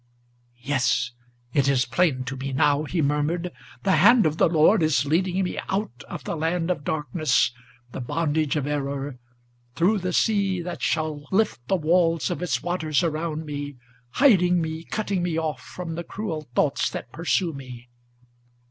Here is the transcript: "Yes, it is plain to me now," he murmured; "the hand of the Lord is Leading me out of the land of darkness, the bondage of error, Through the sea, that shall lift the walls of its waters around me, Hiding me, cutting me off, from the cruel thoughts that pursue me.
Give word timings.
"Yes, 0.63 1.11
it 1.53 1.67
is 1.67 1.85
plain 1.85 2.23
to 2.23 2.35
me 2.35 2.53
now," 2.53 2.85
he 2.85 3.03
murmured; 3.03 3.51
"the 3.83 3.97
hand 3.97 4.25
of 4.25 4.37
the 4.37 4.49
Lord 4.49 4.81
is 4.81 5.05
Leading 5.05 5.43
me 5.43 5.59
out 5.69 6.03
of 6.09 6.23
the 6.23 6.35
land 6.35 6.71
of 6.71 6.83
darkness, 6.83 7.51
the 7.91 8.01
bondage 8.01 8.55
of 8.55 8.65
error, 8.65 9.19
Through 9.75 9.99
the 9.99 10.11
sea, 10.11 10.59
that 10.63 10.81
shall 10.81 11.25
lift 11.31 11.67
the 11.67 11.75
walls 11.75 12.31
of 12.31 12.41
its 12.41 12.63
waters 12.63 13.03
around 13.03 13.45
me, 13.45 13.77
Hiding 14.13 14.59
me, 14.59 14.85
cutting 14.85 15.21
me 15.21 15.37
off, 15.37 15.61
from 15.61 15.93
the 15.93 16.03
cruel 16.03 16.47
thoughts 16.55 16.89
that 16.89 17.11
pursue 17.11 17.53
me. 17.53 17.87